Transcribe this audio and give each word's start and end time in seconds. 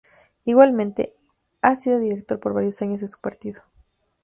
Igualmente, 0.45 1.13
ha 1.61 1.75
sido 1.75 1.99
director 1.99 2.39
por 2.39 2.55
varios 2.55 2.81
años 2.81 3.01
de 3.01 3.07
su 3.07 3.21
partido. 3.21 3.61